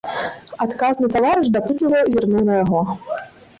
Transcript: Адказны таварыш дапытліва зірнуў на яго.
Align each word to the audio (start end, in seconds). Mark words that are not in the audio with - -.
Адказны 0.65 1.09
таварыш 1.17 1.53
дапытліва 1.57 1.99
зірнуў 2.17 2.43
на 2.51 2.59
яго. 2.63 2.81